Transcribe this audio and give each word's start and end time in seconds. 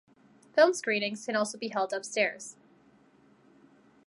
Film 0.55 0.73
screenings 0.73 1.27
can 1.27 1.35
also 1.35 1.59
be 1.59 1.67
held 1.67 1.93
upstairs. 1.93 2.55